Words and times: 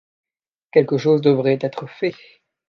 Quelque 0.71 0.97
chose 0.97 1.21
devait 1.21 1.59
être 1.61 1.85
fait. 1.87 2.15